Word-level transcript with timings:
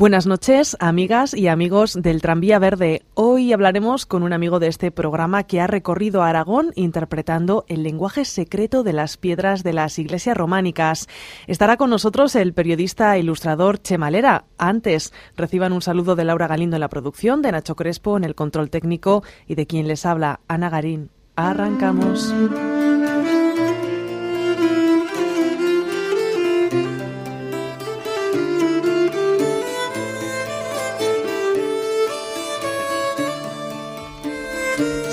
Buenas 0.00 0.26
noches, 0.26 0.78
amigas 0.80 1.34
y 1.34 1.48
amigos 1.48 1.92
del 2.00 2.22
Tranvía 2.22 2.58
Verde. 2.58 3.02
Hoy 3.12 3.52
hablaremos 3.52 4.06
con 4.06 4.22
un 4.22 4.32
amigo 4.32 4.58
de 4.58 4.66
este 4.68 4.90
programa 4.90 5.42
que 5.42 5.60
ha 5.60 5.66
recorrido 5.66 6.22
Aragón 6.22 6.72
interpretando 6.74 7.66
el 7.68 7.82
lenguaje 7.82 8.24
secreto 8.24 8.82
de 8.82 8.94
las 8.94 9.18
piedras 9.18 9.62
de 9.62 9.74
las 9.74 9.98
iglesias 9.98 10.38
románicas. 10.38 11.06
Estará 11.46 11.76
con 11.76 11.90
nosotros 11.90 12.34
el 12.34 12.54
periodista 12.54 13.14
e 13.14 13.20
ilustrador 13.20 13.82
Chemalera. 13.82 14.46
Antes, 14.56 15.12
reciban 15.36 15.74
un 15.74 15.82
saludo 15.82 16.16
de 16.16 16.24
Laura 16.24 16.46
Galindo 16.46 16.76
en 16.76 16.80
la 16.80 16.88
producción, 16.88 17.42
de 17.42 17.52
Nacho 17.52 17.76
Crespo 17.76 18.16
en 18.16 18.24
el 18.24 18.34
control 18.34 18.70
técnico 18.70 19.22
y 19.46 19.54
de 19.54 19.66
quien 19.66 19.86
les 19.86 20.06
habla, 20.06 20.40
Ana 20.48 20.70
Garín. 20.70 21.10
Arrancamos. 21.36 22.32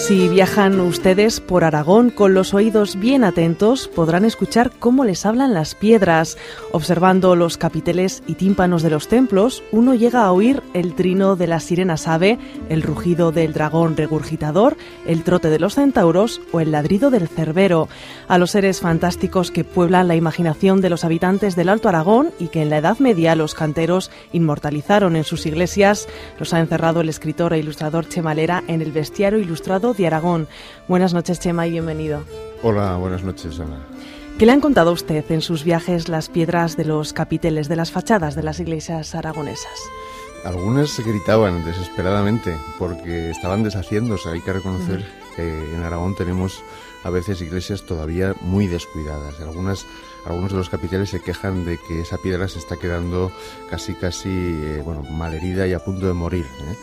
Si 0.08 0.30
viajan 0.30 0.80
ustedes 0.80 1.42
por 1.42 1.66
Aragón 1.66 2.12
con 2.12 2.34
los 2.34 2.54
oídos 2.54 2.98
bien 2.98 3.26
atentos, 3.26 3.90
podrán 3.90 4.24
escuchar 4.24 4.72
cómo 4.80 5.04
les 5.04 5.26
hablan 5.26 5.54
las 5.54 5.76
piedras. 5.76 6.38
Observando 6.72 7.36
los 7.36 7.58
capiteles 7.58 8.24
y 8.26 8.36
tímpanos 8.36 8.84
de 8.84 8.90
los 8.90 9.10
templos, 9.10 9.66
uno 9.74 9.96
llega 9.96 10.24
a 10.24 10.32
oír 10.32 10.64
el 10.74 10.96
trino 10.96 11.36
de 11.36 11.48
la 11.48 11.60
sirena 11.60 11.96
ave, 12.06 12.40
el 12.70 12.84
rugido 12.84 13.34
del 13.34 13.52
dragón 13.52 13.98
regurgitador, 13.98 14.78
el 15.06 15.26
trote 15.26 15.50
de 15.50 15.60
los 15.60 15.76
centauros 15.76 16.40
o 16.54 16.62
el 16.62 16.72
ladrido 16.72 17.10
del 17.10 17.28
cerbero. 17.28 17.90
A 18.30 18.38
los 18.38 18.52
seres 18.52 18.80
fantásticos 18.80 19.52
que 19.52 19.66
pueblan 19.66 20.08
la 20.08 20.16
imaginación 20.16 20.80
de 20.80 20.90
los 20.90 21.04
habitantes 21.04 21.58
del 21.58 21.68
Alto 21.68 21.90
Aragón 21.90 22.32
y 22.40 22.48
que 22.48 22.62
en 22.62 22.70
la 22.70 22.78
Edad 22.78 23.00
Media 23.00 23.36
los 23.36 23.54
canteros 23.54 24.10
inmortalizaron 24.32 25.18
en 25.18 25.26
sus 25.26 25.46
iglesias, 25.46 26.08
los 26.40 26.54
ha 26.54 26.62
encerrado 26.62 27.02
el 27.02 27.10
escritor 27.10 27.52
e 27.52 27.60
ilustrador 27.60 28.08
Chemalera 28.08 28.64
en 28.70 28.82
el 28.82 28.94
bestiario 28.94 29.40
ilustrado 29.40 29.97
Aragón. 30.06 30.48
Buenas 30.88 31.14
noches, 31.14 31.40
Chema, 31.40 31.66
y 31.66 31.72
bienvenido. 31.72 32.24
Hola, 32.62 32.96
buenas 32.98 33.24
noches, 33.24 33.60
Ana. 33.60 33.80
¿Qué 34.38 34.46
le 34.46 34.52
han 34.52 34.62
contado 34.62 34.92
a 34.92 34.94
usted 34.94 35.26
en 35.32 35.42
sus 35.42 35.64
viajes 35.64 36.10
las 36.10 36.30
piedras 36.30 36.78
de 36.78 36.86
los 36.86 37.12
capiteles, 37.12 37.68
de 37.70 37.76
las 37.76 37.92
fachadas 37.92 38.36
de 38.36 38.44
las 38.44 38.60
iglesias 38.60 39.16
aragonesas? 39.16 39.80
Algunas 40.46 40.92
se 40.92 41.02
gritaban 41.02 41.66
desesperadamente 41.66 42.56
porque 42.78 43.32
estaban 43.32 43.64
deshaciéndose. 43.64 44.30
Hay 44.30 44.42
que 44.42 44.54
reconocer 44.54 45.04
que 45.36 45.74
en 45.74 45.82
Aragón 45.84 46.16
tenemos 46.16 46.62
a 47.04 47.10
veces 47.10 47.42
iglesias 47.42 47.84
todavía 47.84 48.36
muy 48.42 48.68
descuidadas. 48.68 49.40
Algunas, 49.40 49.86
algunos 50.26 50.52
de 50.52 50.58
los 50.58 50.70
capiteles 50.70 51.10
se 51.10 51.22
quejan 51.22 51.66
de 51.66 51.80
que 51.88 52.02
esa 52.02 52.18
piedra 52.18 52.48
se 52.48 52.60
está 52.60 52.78
quedando 52.78 53.32
casi, 53.70 53.94
casi, 53.94 54.30
eh, 54.30 54.82
bueno, 54.84 55.04
malherida 55.04 55.68
y 55.68 55.74
a 55.74 55.84
punto 55.84 56.06
de 56.08 56.14
morir. 56.14 56.46
¿eh? 56.46 56.76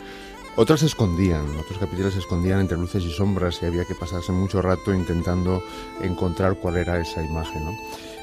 Otras 0.57 0.79
se 0.79 0.85
escondían, 0.85 1.45
otros 1.57 1.77
capiteles 1.77 2.13
se 2.13 2.19
escondían 2.19 2.61
entre 2.61 2.77
luces 2.77 3.03
y 3.03 3.11
sombras 3.11 3.59
y 3.61 3.65
había 3.65 3.83
que 3.83 3.93
pasarse 3.93 4.31
mucho 4.31 4.61
rato 4.61 4.93
intentando 4.93 5.61
encontrar 6.01 6.55
cuál 6.55 6.77
era 6.77 6.97
esa 6.97 7.21
imagen. 7.21 7.65
¿no? 7.65 7.77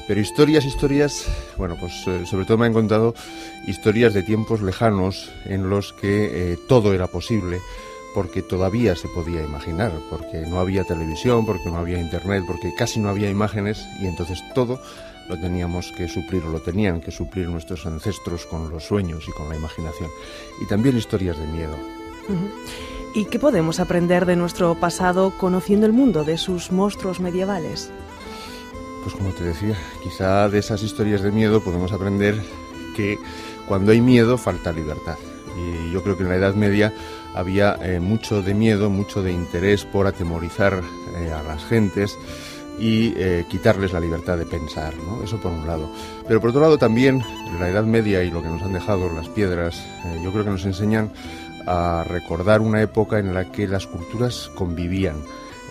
Pero 0.07 0.19
historias, 0.19 0.65
historias, 0.65 1.27
bueno, 1.57 1.77
pues 1.79 1.93
eh, 2.07 2.25
sobre 2.25 2.45
todo 2.45 2.57
me 2.57 2.65
han 2.65 2.73
contado 2.73 3.13
historias 3.67 4.15
de 4.15 4.23
tiempos 4.23 4.63
lejanos 4.63 5.31
en 5.45 5.69
los 5.69 5.93
que 5.93 6.53
eh, 6.53 6.57
todo 6.67 6.93
era 6.93 7.05
posible, 7.05 7.59
porque 8.15 8.41
todavía 8.41 8.95
se 8.95 9.07
podía 9.09 9.43
imaginar, 9.43 9.91
porque 10.09 10.39
no 10.47 10.59
había 10.59 10.83
televisión, 10.83 11.45
porque 11.45 11.69
no 11.69 11.77
había 11.77 12.01
internet, 12.01 12.43
porque 12.47 12.73
casi 12.75 12.99
no 12.99 13.09
había 13.09 13.29
imágenes 13.29 13.85
y 14.01 14.07
entonces 14.07 14.43
todo 14.55 14.81
lo 15.29 15.39
teníamos 15.39 15.91
que 15.91 16.07
suplir, 16.07 16.43
o 16.43 16.49
lo 16.49 16.61
tenían 16.61 16.99
que 16.99 17.11
suplir 17.11 17.47
nuestros 17.47 17.85
ancestros 17.85 18.45
con 18.47 18.69
los 18.71 18.83
sueños 18.83 19.23
y 19.27 19.31
con 19.31 19.49
la 19.49 19.55
imaginación. 19.55 20.09
Y 20.61 20.65
también 20.65 20.97
historias 20.97 21.37
de 21.37 21.45
miedo. 21.45 22.02
¿Y 23.13 23.25
qué 23.25 23.37
podemos 23.37 23.79
aprender 23.79 24.25
de 24.25 24.35
nuestro 24.35 24.75
pasado 24.75 25.33
conociendo 25.37 25.85
el 25.85 25.93
mundo 25.93 26.23
de 26.23 26.37
sus 26.37 26.71
monstruos 26.71 27.19
medievales? 27.19 27.91
Pues 29.03 29.15
como 29.15 29.29
te 29.31 29.43
decía, 29.43 29.75
quizá 30.01 30.49
de 30.49 30.59
esas 30.59 30.81
historias 30.81 31.21
de 31.21 31.31
miedo 31.31 31.61
podemos 31.61 31.91
aprender 31.91 32.41
que 32.95 33.19
cuando 33.67 33.91
hay 33.91 34.01
miedo 34.01 34.37
falta 34.37 34.71
libertad. 34.71 35.17
Y 35.57 35.91
yo 35.91 36.01
creo 36.01 36.17
que 36.17 36.23
en 36.23 36.29
la 36.29 36.37
Edad 36.37 36.55
Media 36.55 36.93
había 37.35 37.77
eh, 37.81 37.99
mucho 37.99 38.41
de 38.41 38.53
miedo, 38.53 38.89
mucho 38.89 39.21
de 39.21 39.31
interés 39.31 39.85
por 39.85 40.07
atemorizar 40.07 40.81
eh, 41.15 41.31
a 41.31 41.43
las 41.43 41.63
gentes 41.65 42.17
y 42.79 43.13
eh, 43.17 43.45
quitarles 43.49 43.93
la 43.93 43.99
libertad 43.99 44.37
de 44.37 44.45
pensar, 44.45 44.95
¿no? 44.95 45.23
Eso 45.23 45.39
por 45.39 45.51
un 45.51 45.67
lado. 45.67 45.91
Pero 46.27 46.41
por 46.41 46.49
otro 46.49 46.61
lado 46.61 46.77
también 46.77 47.23
la 47.59 47.69
Edad 47.69 47.83
Media 47.83 48.23
y 48.23 48.31
lo 48.31 48.41
que 48.41 48.47
nos 48.47 48.63
han 48.63 48.73
dejado 48.73 49.11
las 49.13 49.29
piedras, 49.29 49.83
yo 50.23 50.31
creo 50.31 50.43
que 50.43 50.49
nos 50.49 50.65
enseñan 50.65 51.11
a 51.65 52.03
recordar 52.07 52.61
una 52.61 52.81
época 52.81 53.19
en 53.19 53.33
la 53.33 53.51
que 53.51 53.67
las 53.67 53.87
culturas 53.87 54.51
convivían 54.55 55.15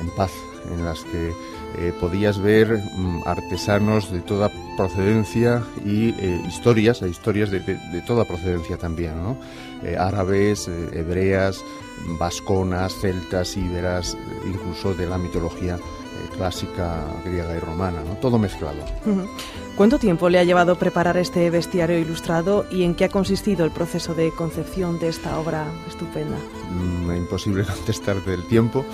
en 0.00 0.10
paz, 0.10 0.32
en 0.72 0.84
las 0.84 1.02
que 1.04 1.32
eh, 1.78 1.92
podías 1.98 2.38
ver 2.38 2.78
mm, 2.96 3.22
artesanos 3.24 4.12
de 4.12 4.20
toda 4.20 4.50
procedencia 4.76 5.62
y 5.84 6.10
eh, 6.10 6.42
historias, 6.46 7.00
historias 7.02 7.50
de, 7.50 7.60
toda 8.06 8.24
procedencia 8.24 8.76
también, 8.76 9.22
¿no? 9.22 9.38
Eh, 9.82 9.96
árabes, 9.96 10.68
hebreas, 10.92 11.64
vasconas, 12.18 12.94
celtas, 13.00 13.56
íberas, 13.56 14.16
incluso 14.46 14.94
de 14.94 15.06
la 15.06 15.18
mitología 15.18 15.78
clásica 16.36 17.04
griega 17.24 17.56
y 17.56 17.60
romana, 17.60 18.02
¿no? 18.04 18.14
todo 18.16 18.38
mezclado. 18.38 18.78
¿Cuánto 19.76 19.98
tiempo 19.98 20.28
le 20.28 20.38
ha 20.38 20.44
llevado 20.44 20.76
preparar 20.76 21.16
este 21.16 21.48
bestiario 21.50 21.98
ilustrado 21.98 22.66
y 22.70 22.84
en 22.84 22.94
qué 22.94 23.06
ha 23.06 23.08
consistido 23.08 23.64
el 23.64 23.70
proceso 23.70 24.14
de 24.14 24.30
concepción 24.32 24.98
de 24.98 25.08
esta 25.08 25.38
obra 25.38 25.66
estupenda? 25.88 26.36
Mm, 26.70 27.16
imposible 27.16 27.64
contestarte 27.76 28.34
el 28.34 28.46
tiempo 28.46 28.84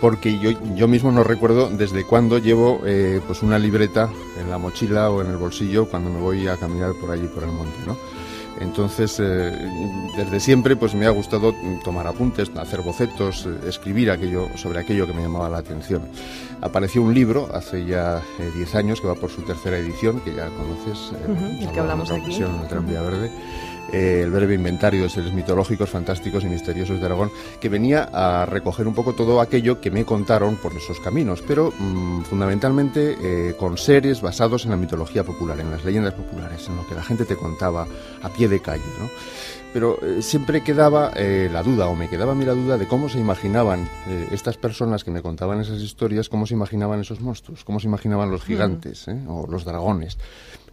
porque 0.00 0.38
yo, 0.38 0.50
yo 0.74 0.88
mismo 0.88 1.12
no 1.12 1.24
recuerdo 1.24 1.70
desde 1.70 2.04
cuándo 2.04 2.38
llevo 2.38 2.82
eh, 2.84 3.20
pues 3.26 3.42
una 3.42 3.58
libreta 3.58 4.10
en 4.40 4.50
la 4.50 4.58
mochila 4.58 5.10
o 5.10 5.22
en 5.22 5.28
el 5.28 5.36
bolsillo 5.36 5.88
cuando 5.88 6.10
me 6.10 6.20
voy 6.20 6.48
a 6.48 6.56
caminar 6.56 6.92
por 6.94 7.10
allí 7.10 7.26
por 7.28 7.44
el 7.44 7.50
monte, 7.50 7.78
¿no? 7.86 7.96
Entonces, 8.60 9.18
eh, 9.20 9.52
desde 10.16 10.40
siempre 10.40 10.76
pues 10.76 10.94
me 10.94 11.06
ha 11.06 11.10
gustado 11.10 11.54
tomar 11.82 12.06
apuntes, 12.06 12.50
hacer 12.56 12.82
bocetos, 12.82 13.46
eh, 13.46 13.68
escribir 13.68 14.10
aquello 14.10 14.48
sobre 14.56 14.80
aquello 14.80 15.06
que 15.06 15.12
me 15.12 15.22
llamaba 15.22 15.48
la 15.48 15.58
atención. 15.58 16.02
Apareció 16.60 17.02
un 17.02 17.14
libro 17.14 17.48
hace 17.52 17.84
ya 17.84 18.22
10 18.54 18.74
años 18.74 19.00
que 19.00 19.06
va 19.06 19.14
por 19.14 19.30
su 19.30 19.42
tercera 19.42 19.76
edición, 19.76 20.20
que 20.20 20.34
ya 20.34 20.48
conoces, 20.50 21.12
el 21.60 21.70
que 21.70 21.80
hablamos 21.80 22.10
aquí, 22.10 22.36
en 22.36 22.54
el 22.54 22.68
Tranvía 22.68 23.02
Verde 23.02 23.30
eh, 23.92 24.22
el 24.22 24.30
breve 24.30 24.54
inventario 24.54 25.02
de 25.02 25.08
seres 25.08 25.32
mitológicos, 25.32 25.90
fantásticos 25.90 26.44
y 26.44 26.48
misteriosos 26.48 27.00
de 27.00 27.06
Aragón, 27.06 27.30
que 27.60 27.68
venía 27.68 28.08
a 28.12 28.46
recoger 28.46 28.88
un 28.88 28.94
poco 28.94 29.12
todo 29.12 29.40
aquello 29.40 29.80
que 29.80 29.90
me 29.90 30.04
contaron 30.04 30.56
por 30.56 30.72
esos 30.72 31.00
caminos, 31.00 31.42
pero 31.46 31.72
mm, 31.78 32.22
fundamentalmente 32.22 33.16
eh, 33.20 33.54
con 33.56 33.76
seres 33.76 34.20
basados 34.20 34.64
en 34.64 34.70
la 34.70 34.76
mitología 34.76 35.24
popular, 35.24 35.60
en 35.60 35.70
las 35.70 35.84
leyendas 35.84 36.14
populares, 36.14 36.66
en 36.68 36.76
lo 36.76 36.86
que 36.86 36.94
la 36.94 37.02
gente 37.02 37.24
te 37.24 37.36
contaba 37.36 37.86
a 38.22 38.28
pie 38.30 38.48
de 38.48 38.60
calle, 38.60 38.84
¿no? 38.98 39.08
Pero 39.72 39.98
eh, 40.02 40.22
siempre 40.22 40.62
quedaba 40.62 41.10
la 41.16 41.62
duda, 41.64 41.88
o 41.88 41.96
me 41.96 42.08
quedaba 42.08 42.32
a 42.32 42.34
mí 42.36 42.44
la 42.44 42.54
duda 42.54 42.78
de 42.78 42.86
cómo 42.86 43.08
se 43.08 43.18
imaginaban 43.18 43.88
estas 44.30 44.56
personas 44.56 45.02
que 45.02 45.10
me 45.10 45.20
contaban 45.20 45.60
esas 45.60 45.80
historias, 45.80 46.28
cómo 46.28 46.46
se 46.46 46.54
imaginaban 46.54 47.00
esos 47.00 47.20
monstruos, 47.20 47.64
cómo 47.64 47.80
se 47.80 47.88
imaginaban 47.88 48.30
los 48.30 48.44
gigantes 48.44 49.06
o 49.26 49.48
los 49.48 49.64
dragones. 49.64 50.16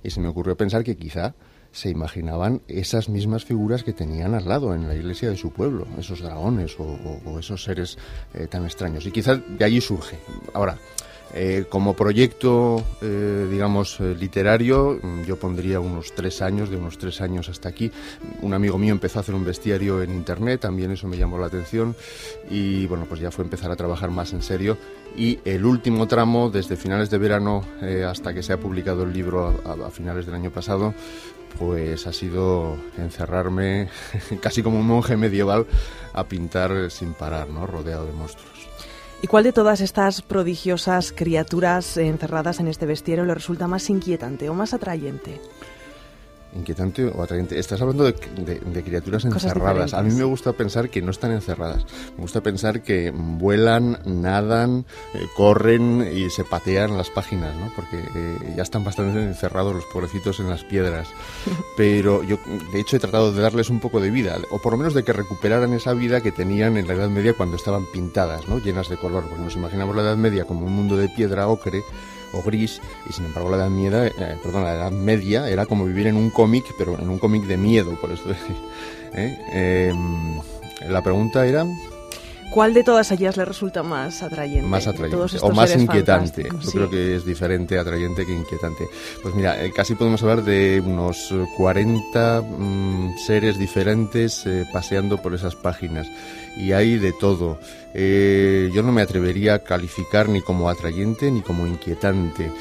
Y 0.04 0.12
se 0.12 0.20
me 0.20 0.28
ocurrió 0.28 0.56
pensar 0.56 0.84
que 0.84 0.96
quizá 0.96 1.34
se 1.72 1.90
imaginaban 1.90 2.62
esas 2.68 3.10
mismas 3.10 3.46
figuras 3.46 3.84
que 3.84 3.94
tenían 3.94 4.34
al 4.34 4.48
lado 4.48 4.76
en 4.76 4.88
la 4.88 4.96
iglesia 4.96 5.30
de 5.30 5.38
su 5.38 5.52
pueblo, 5.52 5.88
esos 5.98 6.22
dragones 6.22 6.76
o, 6.78 7.40
esos 7.40 7.64
seres 7.64 7.98
eh, 8.34 8.48
tan 8.48 8.66
extraños. 8.66 9.06
Y 9.06 9.12
quizás 9.12 9.40
de 9.48 9.66
allí 9.66 9.80
surge. 9.80 10.18
Ahora, 10.54 10.78
eh, 11.34 11.64
como 11.70 11.96
proyecto, 11.96 12.84
eh, 13.02 13.48
digamos, 13.50 14.02
literario, 14.02 15.00
mm, 15.02 15.24
yo 15.24 15.40
pondría 15.40 15.80
unos 15.80 16.14
tres 16.14 16.42
años, 16.42 16.70
de 16.70 16.76
unos 16.76 16.98
tres 16.98 17.22
años 17.22 17.48
hasta 17.48 17.70
aquí. 17.70 17.90
Un 18.42 18.54
amigo 18.54 18.78
mío 18.78 18.92
empezó 18.92 19.20
a 19.20 19.22
hacer 19.22 19.34
un 19.34 19.46
bestiario 19.46 20.02
en 20.02 20.12
Internet, 20.12 20.60
también 20.60 20.92
eso 20.92 21.08
me 21.08 21.18
llamó 21.18 21.38
la 21.38 21.48
atención 21.48 21.96
y 22.50 22.86
bueno, 22.88 23.06
pues 23.08 23.22
ya 23.22 23.32
fue 23.32 23.46
empezar 23.46 23.72
a 23.72 23.78
trabajar 23.78 24.12
más 24.12 24.34
en 24.34 24.42
serio. 24.42 24.78
Y 25.16 25.40
el 25.46 25.66
último 25.66 26.06
tramo, 26.06 26.50
desde 26.50 26.76
finales 26.76 27.10
de 27.10 27.18
verano 27.18 27.64
hasta 28.08 28.34
que 28.34 28.44
se 28.44 28.54
ha 28.54 28.60
publicado 28.60 29.04
el 29.04 29.12
libro 29.12 29.62
a 29.66 29.90
finales 29.90 30.26
del 30.26 30.36
año 30.36 30.52
pasado, 30.52 30.94
pues 31.58 32.08
ha 32.08 32.14
sido 32.14 32.78
encerrarme 32.98 33.90
casi 34.42 34.64
como 34.64 34.80
un 34.80 34.88
monje 34.88 35.18
medieval 35.18 35.66
a 36.14 36.24
pintar 36.26 36.92
sin 36.92 37.14
parar, 37.14 37.50
¿no? 37.50 37.66
rodeado 37.68 38.06
de 38.06 38.14
monstruos. 38.14 38.68
¿Y 39.24 39.28
cuál 39.28 39.44
de 39.44 39.54
todas 39.54 39.82
estas 39.82 40.24
prodigiosas 40.24 41.12
criaturas 41.12 41.98
encerradas 41.98 42.60
en 42.60 42.68
este 42.68 42.88
bestiario 42.88 43.24
le 43.24 43.36
resulta 43.36 43.68
más 43.68 43.90
inquietante 43.90 44.50
o 44.50 44.56
más 44.56 44.74
atrayente? 44.74 45.40
Inquietante 46.56 47.06
o 47.06 47.22
atrayente. 47.24 47.58
Estás 47.58 47.82
hablando 47.82 48.04
de, 48.04 48.14
criaturas 48.84 49.26
encerradas. 49.26 49.94
A 49.94 50.02
mí 50.04 50.14
me 50.14 50.24
gusta 50.24 50.54
pensar 50.54 50.90
que 50.90 51.02
no 51.02 51.12
están 51.12 51.32
encerradas. 51.32 51.86
Me 52.16 52.22
gusta 52.22 52.42
pensar 52.42 52.82
que 52.82 53.12
vuelan, 53.12 54.00
nadan, 54.06 54.86
eh, 55.14 55.26
corren 55.36 56.08
y 56.14 56.30
se 56.30 56.44
patean 56.44 56.98
las 56.98 57.10
páginas, 57.10 57.56
¿no? 57.56 57.72
Porque 57.76 57.98
eh, 57.98 58.54
ya 58.56 58.64
están 58.64 58.84
bastante 58.84 59.24
encerrados 59.24 59.76
los 59.76 59.86
pobrecitos 59.86 60.40
en 60.40 60.50
las 60.50 60.64
piedras. 60.64 61.08
Pero 61.78 62.24
yo, 62.24 62.38
de 62.74 62.80
hecho, 62.80 62.98
he 62.98 63.00
tratado 63.00 63.32
de 63.32 63.42
darles 63.42 63.70
un 63.70 63.80
poco 63.80 64.00
de 64.00 64.12
vida, 64.12 64.38
o 64.52 64.60
por 64.60 64.74
lo 64.74 64.78
menos 64.78 64.94
de 64.94 65.04
que 65.04 65.14
recuperaran 65.14 65.74
esa 65.74 65.94
vida 65.94 66.22
que 66.22 66.32
tenían 66.32 66.78
en 66.78 66.88
la 66.88 66.94
Edad 66.94 67.10
Media 67.10 67.34
cuando 67.34 67.56
estaban 67.56 67.86
pintadas, 67.92 68.48
¿no? 68.48 68.60
Llenas 68.60 68.90
de 68.90 68.98
color. 68.98 69.24
Porque 69.28 69.44
nos 69.44 69.56
imaginamos 69.56 69.96
la 69.96 70.04
Edad 70.04 70.18
Media 70.18 70.46
como 70.46 70.66
un 70.66 70.74
mundo 70.74 70.98
de 70.98 71.10
piedra 71.10 71.48
ocre 71.48 71.84
o 72.34 72.42
gris 72.42 72.82
y 73.10 73.14
sin 73.14 73.26
embargo 73.26 73.50
la 73.52 73.58
edad, 73.58 73.70
media, 73.70 74.08
eh, 74.08 74.38
perdón, 74.42 74.64
la 74.64 74.76
edad 74.76 74.92
media 74.92 75.50
era 75.50 75.66
como 75.66 75.86
vivir 75.86 76.08
en 76.08 76.16
un 76.16 76.30
cómic, 76.30 76.66
pero 76.78 76.98
en 76.98 77.10
un 77.10 77.20
cómic 77.20 77.44
de 77.44 77.58
miedo, 77.58 78.00
por 78.00 78.12
eso. 78.12 78.24
¿eh? 79.14 79.90
Em, 79.90 80.40
la 80.90 81.02
pregunta 81.02 81.46
era... 81.46 81.66
¿Cuál 82.52 82.74
de 82.74 82.84
todas 82.84 83.12
ellas 83.12 83.38
le 83.38 83.46
resulta 83.46 83.82
más 83.82 84.22
atrayente? 84.24 84.68
Más 84.68 84.86
atrayente 84.88 85.38
o 85.42 85.52
más 85.52 85.76
inquietante. 85.76 86.50
Yo 86.62 86.72
creo 86.72 86.90
que 86.90 87.16
es 87.16 87.26
diferente 87.26 87.80
atrayente 87.80 88.26
que 88.26 88.34
inquietante. 88.34 88.88
Pues 89.24 89.34
mira, 89.34 89.64
eh, 89.64 89.72
casi 89.74 89.96
podemos 89.96 90.22
hablar 90.22 90.44
de 90.44 90.82
unos 90.86 91.34
40 91.58 92.42
mm, 92.42 93.18
seres 93.26 93.58
diferentes 93.58 94.46
paseando 94.74 95.22
por 95.22 95.34
esas 95.34 95.56
páginas 95.56 96.08
y 96.58 96.74
hay 96.74 96.98
de 96.98 97.14
todo. 97.14 97.58
Eh, 97.94 98.70
yo 98.74 98.84
no 98.84 98.92
me 98.92 99.02
atrevería 99.02 99.56
a 99.56 99.60
calificar 99.60 100.30
ni 100.30 100.42
como 100.42 100.70
atrayente 100.70 101.30
ni 101.32 101.42
como 101.42 101.68
inquietante, 101.68 102.52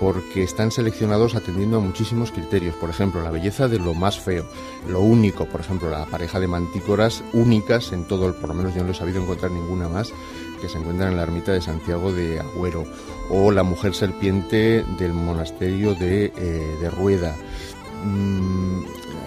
porque 0.00 0.42
están 0.42 0.70
seleccionados 0.70 1.34
atendiendo 1.34 1.78
a 1.78 1.80
muchísimos 1.80 2.30
criterios. 2.30 2.74
Por 2.76 2.90
ejemplo, 2.90 3.22
la 3.22 3.30
belleza 3.30 3.68
de 3.68 3.78
lo 3.78 3.94
más 3.94 4.18
feo, 4.18 4.44
lo 4.88 5.00
único, 5.00 5.46
por 5.46 5.60
ejemplo, 5.60 5.90
la 5.90 6.04
pareja 6.06 6.40
de 6.40 6.48
mantícoras 6.48 7.24
únicas 7.32 7.92
en 7.92 8.04
todo 8.04 8.28
el, 8.28 8.34
por 8.34 8.48
lo 8.50 8.54
menos 8.54 8.74
yo 8.74 8.84
no 8.84 8.90
he 8.90 8.94
sabido 8.94 9.22
encontrar 9.22 9.33
ninguna 9.50 9.88
más, 9.88 10.12
que 10.60 10.68
se 10.68 10.78
encuentran 10.78 11.10
en 11.10 11.16
la 11.16 11.22
ermita 11.22 11.52
de 11.52 11.60
Santiago 11.60 12.12
de 12.12 12.40
Agüero, 12.40 12.84
o 13.30 13.50
la 13.50 13.62
mujer 13.62 13.94
serpiente 13.94 14.84
del 14.98 15.12
monasterio 15.12 15.94
de, 15.94 16.26
eh, 16.36 16.76
de 16.80 16.90
Rueda. 16.90 17.36
Mm, 18.04 18.82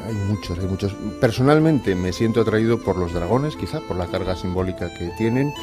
hay 0.08 0.16
muchos, 0.30 0.58
hay 0.58 0.66
muchos. 0.66 0.94
Personalmente 1.20 1.96
me 1.96 2.14
siento 2.14 2.42
atraído 2.42 2.80
por 2.80 2.98
los 2.98 3.14
dragones, 3.14 3.56
quizá 3.56 3.82
por 3.82 3.98
la 3.98 4.08
carga 4.08 4.36
simbólica 4.36 4.94
que 4.94 5.12
tienen 5.18 5.54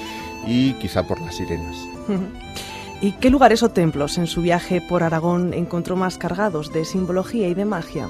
y 0.47 0.75
quizá 0.75 1.07
por 1.07 1.21
las 1.21 1.37
sirenas. 1.37 1.77
¿Y 3.01 3.13
qué 3.13 3.29
lugares 3.31 3.63
o 3.63 3.71
templos 3.71 4.19
en 4.19 4.27
su 4.27 4.41
viaje 4.41 4.81
por 4.81 5.03
Aragón 5.03 5.53
encontró 5.53 5.97
más 5.97 6.17
cargados 6.17 6.73
de 6.73 6.85
simbología 6.85 7.49
y 7.49 7.55
de 7.55 7.65
magia? 7.65 8.09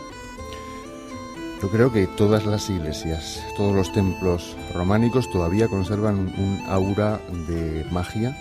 Yo 1.65 1.71
creo 1.71 1.91
que 1.91 2.07
todas 2.07 2.45
las 2.45 2.69
iglesias, 2.69 3.43
todos 3.57 3.75
los 3.75 3.91
templos 3.91 4.55
románicos 4.75 5.31
todavía 5.31 5.67
conservan 5.67 6.31
un 6.37 6.63
aura 6.69 7.19
de 7.49 7.87
magia 7.91 8.37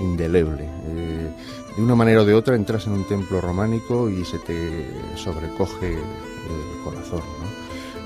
indeleble. 0.00 0.70
Eh, 0.86 1.30
de 1.76 1.82
una 1.82 1.94
manera 1.94 2.22
o 2.22 2.24
de 2.24 2.32
otra 2.32 2.56
entras 2.56 2.86
en 2.86 2.94
un 2.94 3.04
templo 3.06 3.42
románico 3.42 4.08
y 4.08 4.24
se 4.24 4.38
te 4.38 4.86
sobrecoge 5.16 5.92
el 5.92 6.82
corazón, 6.82 7.20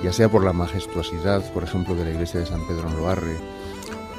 ya 0.02 0.12
sea 0.12 0.28
por 0.28 0.42
la 0.42 0.52
majestuosidad, 0.52 1.48
por 1.52 1.62
ejemplo, 1.62 1.94
de 1.94 2.04
la 2.04 2.10
iglesia 2.10 2.40
de 2.40 2.46
San 2.46 2.66
Pedro 2.66 2.88
en 2.88 2.96
Loarre, 2.96 3.36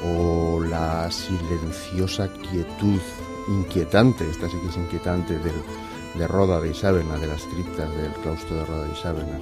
o 0.05 0.61
la 0.63 1.11
silenciosa 1.11 2.29
quietud 2.49 3.01
inquietante, 3.49 4.23
esta 4.29 4.47
sí 4.47 4.55
que 4.61 4.69
es 4.69 4.77
inquietante, 4.77 5.37
de 5.37 6.25
Roda 6.25 6.61
de 6.61 6.69
Isábena, 6.69 7.17
de 7.17 7.27
las 7.27 7.43
criptas 7.43 7.93
del 7.97 8.13
claustro 8.23 8.55
de 8.55 8.65
Roda 8.65 8.85
de 8.85 8.93
Isábena 8.93 9.39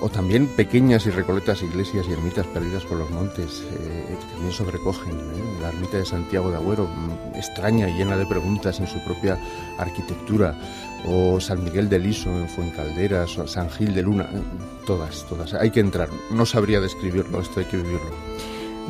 o 0.00 0.08
también 0.08 0.46
pequeñas 0.48 1.06
y 1.06 1.10
recoletas 1.10 1.62
iglesias 1.62 2.06
y 2.08 2.12
ermitas 2.12 2.46
perdidas 2.46 2.84
por 2.84 2.98
los 2.98 3.10
montes 3.10 3.62
eh, 3.70 4.16
que 4.18 4.32
también 4.32 4.52
sobrecogen. 4.52 5.12
¿eh? 5.12 5.58
La 5.62 5.68
ermita 5.68 5.98
de 5.98 6.06
Santiago 6.06 6.50
de 6.50 6.56
Agüero, 6.56 6.86
mm, 6.86 7.36
extraña 7.36 7.88
y 7.88 7.94
llena 7.94 8.16
de 8.16 8.26
preguntas 8.26 8.80
en 8.80 8.86
su 8.86 9.02
propia 9.04 9.38
arquitectura, 9.78 10.54
o 11.06 11.40
San 11.40 11.64
Miguel 11.64 11.88
de 11.88 11.98
Liso 11.98 12.30
en 12.30 12.48
Fuencalderas, 12.48 13.38
o 13.38 13.46
San 13.46 13.70
Gil 13.70 13.94
de 13.94 14.02
Luna, 14.02 14.24
¿eh? 14.32 14.40
todas, 14.86 15.26
todas. 15.28 15.54
Hay 15.54 15.70
que 15.70 15.80
entrar, 15.80 16.08
no 16.30 16.46
sabría 16.46 16.80
describirlo, 16.80 17.40
esto 17.40 17.60
hay 17.60 17.66
que 17.66 17.76
vivirlo. 17.76 18.10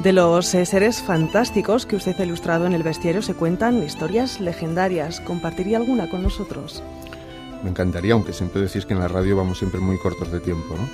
De 0.03 0.12
los 0.12 0.47
seres 0.47 1.03
fantásticos 1.03 1.85
que 1.85 1.97
usted 1.97 2.19
ha 2.19 2.25
ilustrado 2.25 2.65
en 2.65 2.73
el 2.73 2.83
bestiario 2.83 3.21
se 3.21 3.35
cuentan 3.35 3.83
historias 3.83 4.41
legendarias. 4.41 5.21
¿Compartiría 5.21 5.77
alguna 5.77 6.09
con 6.09 6.23
nosotros? 6.23 6.83
Me 7.62 7.71
encantaría, 7.71 8.12
aunque 8.15 8.33
siempre 8.33 8.62
decís 8.62 8.87
que 8.87 8.95
en 8.95 9.01
la 9.01 9.09
radio 9.09 9.37
vamos 9.37 9.59
siempre 9.59 9.81
muy 9.81 9.99
cortos 9.99 10.31
de 10.31 10.41
tiempo, 10.41 10.77
¿no? 10.77 10.89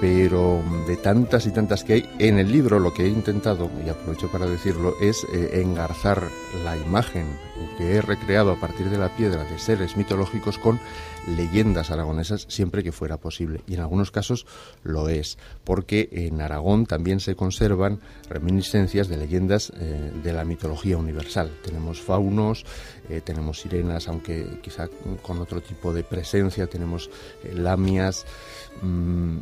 Pero 0.00 0.62
de 0.86 0.96
tantas 0.96 1.46
y 1.46 1.50
tantas 1.50 1.84
que 1.84 1.92
hay, 1.94 2.10
en 2.18 2.38
el 2.38 2.50
libro 2.50 2.78
lo 2.78 2.92
que 2.92 3.04
he 3.04 3.08
intentado, 3.08 3.70
y 3.84 3.88
aprovecho 3.88 4.30
para 4.30 4.46
decirlo, 4.46 4.94
es 5.00 5.24
eh, 5.32 5.60
engarzar 5.62 6.22
la 6.64 6.76
imagen 6.76 7.26
que 7.78 7.94
he 7.94 8.02
recreado 8.02 8.52
a 8.52 8.60
partir 8.60 8.90
de 8.90 8.98
la 8.98 9.14
piedra 9.16 9.44
de 9.44 9.58
seres 9.58 9.96
mitológicos 9.96 10.58
con 10.58 10.80
leyendas 11.36 11.90
aragonesas 11.90 12.46
siempre 12.48 12.82
que 12.82 12.92
fuera 12.92 13.16
posible. 13.16 13.62
Y 13.66 13.74
en 13.74 13.80
algunos 13.80 14.10
casos 14.10 14.46
lo 14.82 15.08
es, 15.08 15.38
porque 15.64 16.08
en 16.12 16.40
Aragón 16.40 16.86
también 16.86 17.20
se 17.20 17.34
conservan 17.34 18.00
reminiscencias 18.28 19.08
de 19.08 19.16
leyendas 19.16 19.72
eh, 19.76 20.12
de 20.22 20.32
la 20.32 20.44
mitología 20.44 20.96
universal. 20.96 21.50
Tenemos 21.64 22.00
faunos, 22.00 22.64
eh, 23.08 23.20
tenemos 23.24 23.60
sirenas, 23.60 24.08
aunque 24.08 24.58
quizá 24.62 24.88
con 25.22 25.38
otro 25.38 25.60
tipo 25.60 25.92
de 25.94 26.04
presencia, 26.04 26.66
tenemos 26.66 27.10
lamias. 27.54 28.26
Mm, 28.82 29.38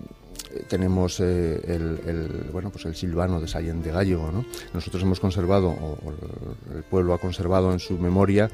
tenemos 0.69 1.21
el, 1.21 2.49
bueno 2.53 2.71
pues 2.71 2.85
el 2.85 2.95
silvano 2.95 3.41
de 3.41 3.49
Sallén 3.49 3.83
de 3.83 3.91
Gallego 3.91 4.31
¿no? 4.31 4.45
nosotros 4.75 5.03
hemos 5.03 5.21
conservado 5.21 5.69
o, 5.69 5.99
el 6.75 6.83
pueblo 6.85 7.15
ha 7.15 7.19
conservado 7.19 7.73
en 7.73 7.79
su 7.79 7.99
memoria 7.99 8.51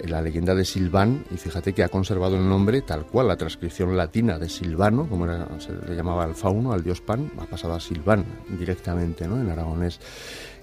la 0.00 0.20
leyenda 0.20 0.54
de 0.54 0.64
Silván, 0.64 1.24
y 1.30 1.36
fíjate 1.36 1.72
que 1.72 1.84
ha 1.84 1.88
conservado 1.88 2.36
el 2.36 2.48
nombre 2.48 2.82
tal 2.82 3.06
cual, 3.06 3.28
la 3.28 3.36
transcripción 3.36 3.96
latina 3.96 4.38
de 4.38 4.48
Silvano, 4.48 5.08
como 5.08 5.26
era, 5.26 5.46
se 5.60 5.72
le 5.72 5.94
llamaba 5.94 6.24
al 6.24 6.34
fauno, 6.34 6.72
al 6.72 6.82
dios 6.82 7.00
Pan, 7.00 7.30
ha 7.38 7.44
pasado 7.44 7.74
a 7.74 7.80
Silván 7.80 8.24
directamente, 8.58 9.28
¿no? 9.28 9.40
En 9.40 9.50
aragonés. 9.50 10.00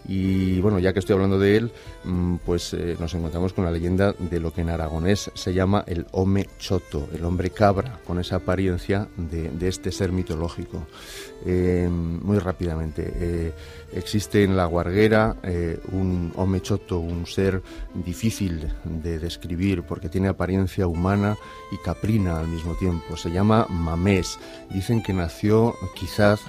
Y 0.07 0.59
bueno, 0.61 0.79
ya 0.79 0.93
que 0.93 0.99
estoy 0.99 1.13
hablando 1.13 1.37
de 1.37 1.57
él, 1.57 1.71
mm, 2.03 2.37
pues 2.45 2.73
eh, 2.73 2.95
nos 2.99 3.13
encontramos 3.13 3.53
con 3.53 3.65
la 3.65 3.71
leyenda 3.71 4.13
de 4.17 4.39
lo 4.39 4.53
que 4.53 4.61
en 4.61 4.69
aragonés 4.69 5.29
se 5.33 5.53
llama 5.53 5.83
el 5.87 6.07
Home 6.11 6.47
Choto, 6.57 7.09
el 7.13 7.25
hombre 7.25 7.49
cabra, 7.51 7.99
con 8.05 8.19
esa 8.19 8.37
apariencia 8.37 9.07
de, 9.17 9.67
este 9.67 9.91
ser 9.91 10.11
mitológico. 10.11 10.87
Eh, 11.45 11.87
muy 11.89 12.39
rápidamente, 12.39 13.13
eh, 13.15 13.53
existe 13.93 14.43
en 14.43 14.57
la 14.57 14.65
guarguera 14.65 15.35
un 15.91 16.33
Home 16.35 16.61
Choto, 16.61 16.99
un 16.99 17.25
ser 17.25 17.61
difícil 17.93 18.67
de 18.83 19.19
describir 19.19 19.83
porque 19.83 20.09
tiene 20.09 20.27
apariencia 20.27 20.87
humana 20.87 21.37
y 21.71 21.77
caprina 21.83 22.39
al 22.39 22.47
mismo 22.47 22.75
tiempo. 22.75 23.15
Se 23.15 23.29
llama 23.29 23.67
Mamés. 23.69 24.39
Dicen 24.71 25.03
que 25.03 25.13
nació 25.13 25.75
quizás 25.95 26.41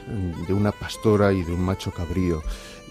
de 0.49 0.54
una 0.54 0.73
pastora 0.73 1.33
y 1.33 1.42
de 1.42 1.52
un 1.52 1.61
macho 1.61 1.90
cabrío 1.90 2.42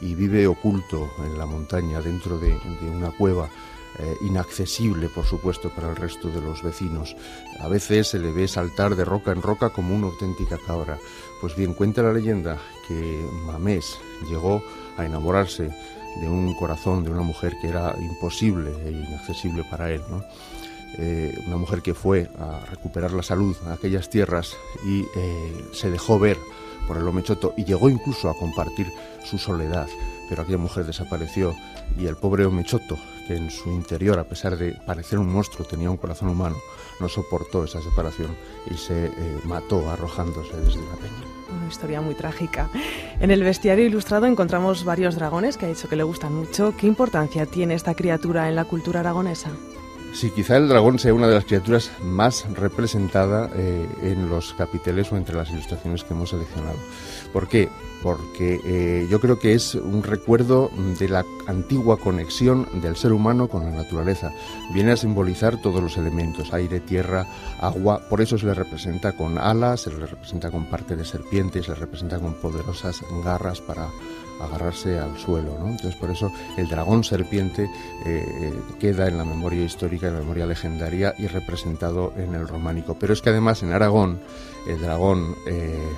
y 0.01 0.15
vive 0.15 0.47
oculto 0.47 1.11
en 1.19 1.37
la 1.37 1.45
montaña 1.45 2.01
dentro 2.01 2.37
de, 2.37 2.57
una 2.81 3.11
cueva. 3.11 3.49
Eh, 3.97 4.15
inaccesible, 4.21 5.09
por 5.09 5.25
supuesto, 5.25 5.71
para 5.71 5.89
el 5.89 5.95
resto 5.95 6.29
de 6.29 6.39
los 6.39 6.63
vecinos. 6.63 7.17
A 7.59 7.67
veces 7.67 8.07
se 8.07 8.19
le 8.19 8.31
ve 8.31 8.47
saltar 8.47 8.95
de 8.95 9.03
roca 9.03 9.31
en 9.31 9.41
roca 9.41 9.71
como 9.71 9.93
una 9.93 10.07
auténtica 10.07 10.57
cabra. 10.57 10.97
Pues 11.41 11.55
bien, 11.55 11.73
cuenta 11.73 12.03
la 12.03 12.13
leyenda 12.13 12.59
que 12.87 13.27
Mamés 13.45 13.97
llegó 14.29 14.63
a 14.95 15.05
enamorarse 15.05 15.69
de 16.21 16.29
un 16.29 16.53
corazón 16.55 17.03
de 17.03 17.11
una 17.11 17.23
mujer 17.23 17.55
que 17.59 17.67
era 17.69 17.95
imposible 17.99 18.71
e 18.85 18.91
inaccesible 18.91 19.63
para 19.69 19.91
él. 19.91 20.01
Eh, 20.97 21.37
una 21.47 21.57
mujer 21.57 21.81
que 21.81 21.93
fue 21.93 22.29
a 22.39 22.65
recuperar 22.65 23.11
la 23.11 23.23
salud 23.23 23.55
a 23.67 23.73
aquellas 23.73 24.09
tierras 24.09 24.57
y 24.85 25.05
eh, 25.15 25.65
se 25.71 25.89
dejó 25.91 26.19
ver 26.19 26.37
por 26.87 26.97
el 26.97 27.07
Omechoto 27.07 27.53
y 27.55 27.65
llegó 27.65 27.89
incluso 27.89 28.29
a 28.29 28.33
compartir 28.33 28.91
su 29.23 29.37
soledad, 29.37 29.87
pero 30.27 30.41
aquella 30.41 30.57
mujer 30.57 30.85
desapareció 30.85 31.55
y 31.97 32.07
el 32.07 32.15
pobre 32.15 32.45
Omechoto, 32.45 32.97
que 33.27 33.35
en 33.35 33.51
su 33.51 33.69
interior, 33.69 34.17
a 34.17 34.23
pesar 34.23 34.57
de 34.57 34.71
parecer 34.85 35.19
un 35.19 35.31
monstruo, 35.31 35.67
tenía 35.67 35.91
un 35.91 35.97
corazón 35.97 36.29
humano, 36.29 36.57
no 36.99 37.07
soportó 37.07 37.63
esa 37.63 37.81
separación 37.81 38.35
y 38.69 38.75
se 38.75 39.05
eh, 39.05 39.11
mató 39.43 39.89
arrojándose 39.89 40.57
desde 40.57 40.81
la 40.81 40.95
peña. 40.95 41.23
Una 41.55 41.67
historia 41.67 42.01
muy 42.01 42.15
trágica. 42.15 42.69
En 43.19 43.31
el 43.31 43.43
bestiario 43.43 43.85
ilustrado 43.85 44.25
encontramos 44.25 44.83
varios 44.83 45.15
dragones 45.15 45.57
que 45.57 45.65
ha 45.65 45.69
dicho 45.69 45.89
que 45.89 45.95
le 45.95 46.03
gustan 46.03 46.33
mucho. 46.33 46.75
¿Qué 46.75 46.87
importancia 46.87 47.45
tiene 47.45 47.75
esta 47.75 47.95
criatura 47.95 48.49
en 48.49 48.55
la 48.55 48.65
cultura 48.65 48.99
aragonesa? 48.99 49.51
Sí, 50.13 50.31
quizá 50.31 50.57
el 50.57 50.67
dragón 50.67 50.99
sea 50.99 51.13
una 51.13 51.27
de 51.27 51.35
las 51.35 51.45
criaturas 51.45 51.91
más 52.03 52.45
representada 52.53 53.49
eh, 53.55 53.87
en 54.01 54.29
los 54.29 54.53
capiteles 54.53 55.11
o 55.11 55.17
entre 55.17 55.35
las 55.35 55.49
ilustraciones 55.51 56.03
que 56.03 56.13
hemos 56.13 56.31
seleccionado. 56.31 56.77
¿Por 57.31 57.47
qué? 57.47 57.69
Porque 58.01 58.61
eh, 58.63 59.07
yo 59.09 59.19
creo 59.19 59.39
que 59.39 59.53
es 59.53 59.75
un 59.75 60.03
recuerdo 60.03 60.71
de 60.99 61.09
la 61.09 61.25
antigua 61.47 61.97
conexión 61.97 62.67
del 62.81 62.95
ser 62.95 63.11
humano 63.11 63.47
con 63.47 63.65
la 63.65 63.71
naturaleza. 63.71 64.31
Viene 64.73 64.93
a 64.93 64.97
simbolizar 64.97 65.61
todos 65.61 65.81
los 65.81 65.97
elementos, 65.97 66.53
aire, 66.53 66.79
tierra, 66.79 67.27
agua. 67.59 68.01
Por 68.09 68.21
eso 68.21 68.37
se 68.37 68.45
le 68.45 68.53
representa 68.53 69.13
con 69.13 69.37
alas, 69.37 69.81
se 69.81 69.91
le 69.91 70.05
representa 70.05 70.51
con 70.51 70.65
parte 70.65 70.95
de 70.95 71.03
serpiente, 71.05 71.61
se 71.61 71.69
le 71.69 71.75
representa 71.75 72.19
con 72.19 72.35
poderosas 72.35 73.01
garras 73.23 73.59
para 73.61 73.89
agarrarse 74.39 74.97
al 74.97 75.17
suelo. 75.17 75.57
¿no? 75.59 75.67
Entonces 75.67 75.95
por 75.95 76.09
eso 76.11 76.31
el 76.57 76.69
dragón 76.69 77.03
serpiente 77.03 77.63
eh, 78.05 78.25
eh, 78.41 78.53
queda 78.79 79.07
en 79.07 79.17
la 79.17 79.25
memoria 79.25 79.63
histórica, 79.63 80.07
en 80.07 80.13
la 80.13 80.19
memoria 80.21 80.45
legendaria 80.45 81.13
y 81.17 81.27
representado 81.27 82.13
en 82.15 82.35
el 82.35 82.47
románico. 82.47 82.95
Pero 82.97 83.13
es 83.13 83.21
que 83.21 83.29
además 83.29 83.63
en 83.63 83.73
Aragón 83.73 84.19
el 84.67 84.79
dragón 84.79 85.35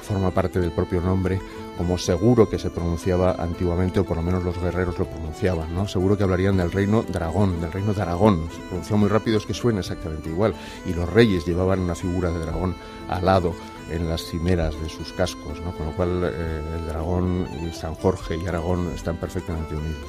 forma 0.01 0.31
parte 0.31 0.59
del 0.59 0.71
propio 0.71 1.01
nombre, 1.01 1.39
como 1.81 1.97
seguro 1.97 2.47
que 2.47 2.59
se 2.59 2.69
pronunciaba 2.69 3.31
antiguamente, 3.39 3.99
o 3.99 4.03
por 4.03 4.15
lo 4.15 4.21
menos 4.21 4.43
los 4.43 4.55
guerreros 4.61 4.99
lo 4.99 5.05
pronunciaban, 5.05 5.73
¿no? 5.73 5.87
Seguro 5.87 6.15
que 6.15 6.21
hablarían 6.21 6.57
del 6.57 6.71
reino 6.71 7.01
dragón, 7.01 7.59
del 7.59 7.71
reino 7.71 7.91
de 7.91 8.03
Aragón. 8.03 8.47
Se 8.51 8.59
pronuncia 8.59 8.95
muy 8.95 9.09
rápido, 9.09 9.39
es 9.39 9.47
que 9.47 9.55
suena 9.55 9.79
exactamente 9.79 10.29
igual. 10.29 10.53
Y 10.85 10.93
los 10.93 11.11
reyes 11.11 11.43
llevaban 11.43 11.79
una 11.79 11.95
figura 11.95 12.29
de 12.29 12.37
dragón 12.37 12.75
alado 13.09 13.55
en 13.89 14.07
las 14.07 14.21
cimeras 14.21 14.79
de 14.79 14.89
sus 14.89 15.11
cascos, 15.13 15.59
¿no? 15.61 15.71
con 15.71 15.87
lo 15.87 15.91
cual 15.93 16.21
eh, 16.23 16.61
el 16.77 16.85
dragón 16.85 17.47
y 17.65 17.73
San 17.73 17.95
Jorge 17.95 18.37
y 18.37 18.45
Aragón 18.45 18.91
están 18.93 19.17
perfectamente 19.17 19.75
unidos. 19.75 20.05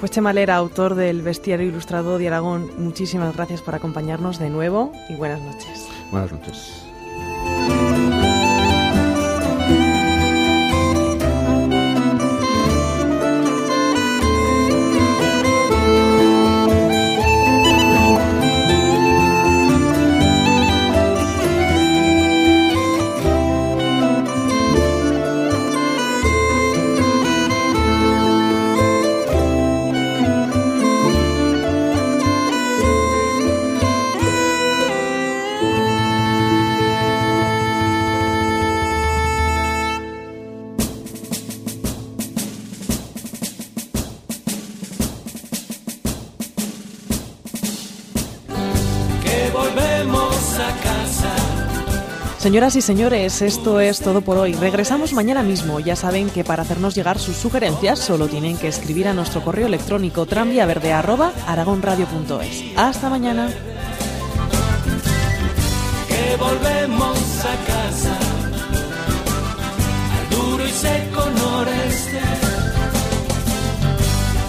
Pues 0.00 0.10
Chemalera, 0.10 0.56
autor 0.56 0.96
del 0.96 1.22
Bestiario 1.22 1.66
Ilustrado 1.66 2.18
de 2.18 2.28
Aragón, 2.28 2.70
muchísimas 2.76 3.34
gracias 3.34 3.62
por 3.62 3.74
acompañarnos 3.74 4.38
de 4.38 4.50
nuevo 4.50 4.92
y 5.08 5.14
buenas 5.14 5.40
noches. 5.40 5.88
Buenas 6.10 6.30
noches. 6.30 6.89
Señoras 52.40 52.74
y 52.74 52.80
señores, 52.80 53.42
esto 53.42 53.80
es 53.80 54.00
todo 54.00 54.22
por 54.22 54.38
hoy. 54.38 54.54
Regresamos 54.54 55.12
mañana 55.12 55.42
mismo. 55.42 55.78
Ya 55.78 55.94
saben 55.94 56.30
que 56.30 56.42
para 56.42 56.62
hacernos 56.62 56.94
llegar 56.94 57.18
sus 57.18 57.36
sugerencias 57.36 57.98
solo 57.98 58.28
tienen 58.28 58.56
que 58.56 58.68
escribir 58.68 59.08
a 59.08 59.12
nuestro 59.12 59.44
correo 59.44 59.66
electrónico 59.66 60.24
tranviaverde.aragonradio.es. 60.24 62.78
Hasta 62.78 63.10
mañana. 63.10 63.50
Que 66.08 66.36
volvemos 66.38 67.18
a 67.44 67.56
casa, 67.66 68.16
al 70.16 70.30
duro 70.30 70.66
y 70.66 70.70
seco 70.70 71.26
noreste, 71.26 72.22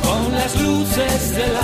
con 0.02 0.32
las 0.32 0.62
luces 0.62 1.36
del 1.36 1.58